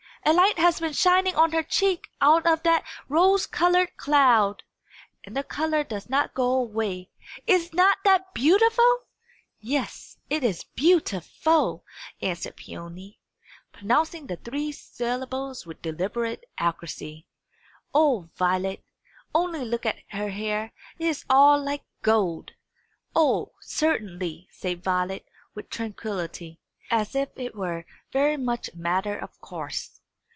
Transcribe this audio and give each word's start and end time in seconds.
A 0.23 0.33
light 0.33 0.59
has 0.59 0.79
been 0.79 0.93
shining 0.93 1.33
on 1.35 1.51
her 1.51 1.63
cheek 1.63 2.07
out 2.21 2.45
of 2.45 2.61
that 2.61 2.85
rose 3.09 3.47
coloured 3.47 3.97
cloud! 3.97 4.61
and 5.23 5.35
the 5.35 5.41
colour 5.43 5.83
does 5.83 6.11
not 6.11 6.35
go 6.35 6.53
away! 6.53 7.09
Is 7.47 7.73
not 7.73 7.97
that 8.03 8.31
beautiful!" 8.35 9.05
"Yes; 9.59 10.19
it 10.29 10.43
is 10.43 10.63
beau 10.63 10.99
ti 10.99 11.21
ful," 11.21 11.83
answered 12.21 12.57
Peony, 12.57 13.19
pronouncing 13.71 14.27
the 14.27 14.35
three 14.35 14.71
syllables 14.71 15.65
with 15.65 15.81
deliberate 15.81 16.43
accuracy. 16.59 17.25
"O 17.91 18.29
Violet, 18.35 18.83
only 19.33 19.65
look 19.65 19.87
at 19.87 20.03
her 20.11 20.29
hair! 20.29 20.71
It 20.99 21.07
is 21.07 21.25
all 21.31 21.59
like 21.59 21.81
gold!" 22.03 22.51
"O, 23.15 23.53
certainly," 23.59 24.47
said 24.51 24.83
Violet, 24.83 25.25
with 25.55 25.71
tranquillity, 25.71 26.59
as 26.91 27.15
if 27.15 27.29
it 27.37 27.55
were 27.55 27.87
very 28.13 28.37
much 28.37 28.69
a 28.69 28.77
matter 28.77 29.17
of 29.17 29.41
course. 29.41 29.97